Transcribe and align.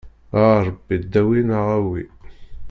A 0.41 0.43
Ṛebbi 0.65 0.95
dawi 1.11 1.41
neɣ 1.47 1.65
awi. 1.77 2.03